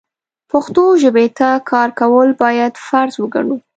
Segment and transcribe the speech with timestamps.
[0.51, 3.57] پښتو ژبې ته کار کول بايد فرض وګڼو.